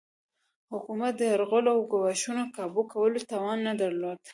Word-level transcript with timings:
حکومت 0.71 1.13
د 1.17 1.21
یرغلونو 1.31 1.69
او 1.75 1.79
ګواښونو 1.91 2.43
کابو 2.55 2.81
کولو 2.93 3.19
توان 3.31 3.57
نه 3.67 3.73
درلود. 3.81 4.17